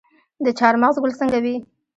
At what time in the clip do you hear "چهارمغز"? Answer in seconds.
0.57-0.95